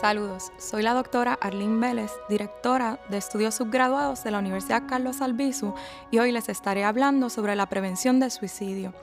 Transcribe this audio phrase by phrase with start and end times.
[0.00, 5.74] Saludos, soy la doctora Arlene Vélez, directora de estudios subgraduados de la Universidad Carlos Albizu
[6.12, 8.94] y hoy les estaré hablando sobre la prevención del suicidio.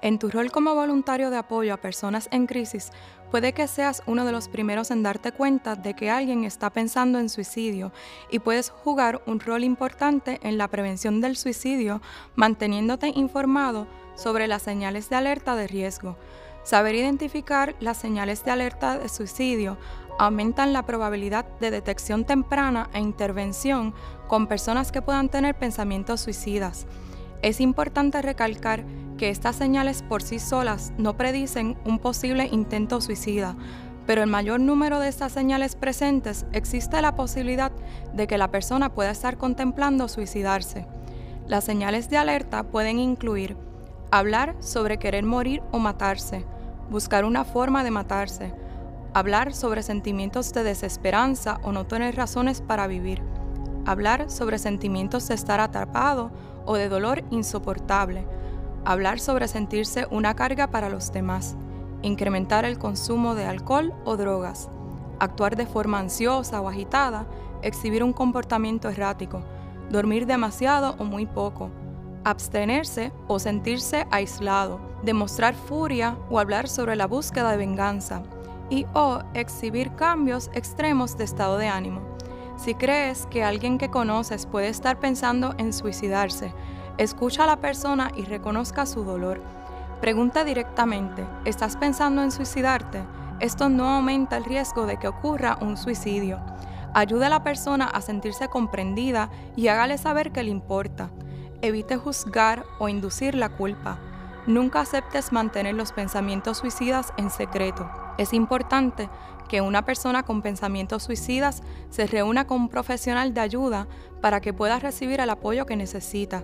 [0.00, 2.90] En tu rol como voluntario de apoyo a personas en crisis,
[3.30, 7.20] puede que seas uno de los primeros en darte cuenta de que alguien está pensando
[7.20, 7.92] en suicidio
[8.28, 12.02] y puedes jugar un rol importante en la prevención del suicidio
[12.34, 13.86] manteniéndote informado
[14.16, 16.16] sobre las señales de alerta de riesgo.
[16.64, 19.78] Saber identificar las señales de alerta de suicidio
[20.18, 23.94] aumentan la probabilidad de detección temprana e intervención
[24.28, 26.86] con personas que puedan tener pensamientos suicidas.
[27.42, 28.84] Es importante recalcar
[29.18, 33.56] que estas señales por sí solas no predicen un posible intento suicida,
[34.06, 37.72] pero el mayor número de estas señales presentes existe la posibilidad
[38.14, 40.86] de que la persona pueda estar contemplando suicidarse.
[41.48, 43.56] Las señales de alerta pueden incluir
[44.12, 46.44] hablar sobre querer morir o matarse,
[46.90, 48.54] buscar una forma de matarse,
[49.14, 53.22] hablar sobre sentimientos de desesperanza o no tener razones para vivir,
[53.84, 56.30] hablar sobre sentimientos de estar atrapado
[56.64, 58.26] o de dolor insoportable,
[58.84, 61.56] hablar sobre sentirse una carga para los demás,
[62.02, 64.68] incrementar el consumo de alcohol o drogas,
[65.18, 67.26] actuar de forma ansiosa o agitada,
[67.62, 69.42] exhibir un comportamiento errático,
[69.90, 71.70] dormir demasiado o muy poco,
[72.24, 78.22] abstenerse o sentirse aislado, demostrar furia o hablar sobre la búsqueda de venganza,
[78.70, 82.00] y o exhibir cambios extremos de estado de ánimo.
[82.56, 86.54] Si crees que alguien que conoces puede estar pensando en suicidarse,
[86.96, 89.42] escucha a la persona y reconozca su dolor.
[90.00, 93.02] Pregunta directamente, ¿estás pensando en suicidarte?
[93.40, 96.40] Esto no aumenta el riesgo de que ocurra un suicidio.
[96.94, 101.10] Ayuda a la persona a sentirse comprendida y hágale saber que le importa.
[101.62, 104.00] Evite juzgar o inducir la culpa.
[104.48, 107.88] Nunca aceptes mantener los pensamientos suicidas en secreto.
[108.18, 109.08] Es importante
[109.48, 113.86] que una persona con pensamientos suicidas se reúna con un profesional de ayuda
[114.20, 116.42] para que pueda recibir el apoyo que necesita.